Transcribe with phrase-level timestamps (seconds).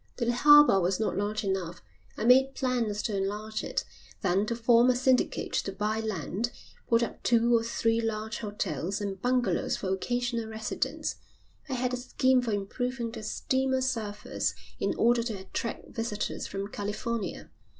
[0.15, 1.83] The harbour was not large enough.
[2.17, 3.83] I made plans to enlarge it,
[4.23, 6.49] then to form a syndicate to buy land,
[6.89, 11.17] put up two or three large hotels, and bungalows for occasional residents;
[11.69, 16.69] I had a scheme for improving the steamer service in order to attract visitors from
[16.69, 17.51] California.